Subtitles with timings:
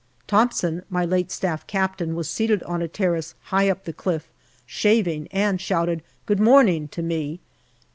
[0.25, 4.31] Thompson, my late Staff Captain, was seated on a terrace high up the cliff,
[4.65, 7.39] shaving, and shouted" Good morning" to me.